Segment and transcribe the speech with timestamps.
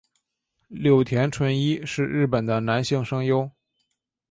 [0.67, 3.51] 柳田淳一是日本的男性声优。